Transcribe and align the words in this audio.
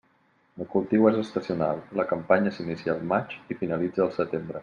El 0.63 0.67
cultiu 0.75 1.03
és 1.09 1.19
estacional, 1.23 1.83
la 2.01 2.07
campanya 2.13 2.55
s'inicia 2.57 2.93
al 2.95 3.05
maig 3.13 3.37
i 3.55 3.59
finalitza 3.63 4.05
al 4.09 4.13
setembre. 4.19 4.59